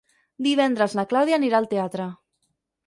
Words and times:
Divendres 0.47 0.95
na 1.01 1.05
Clàudia 1.11 1.39
anirà 1.41 1.61
al 1.61 1.71
teatre. 1.77 2.11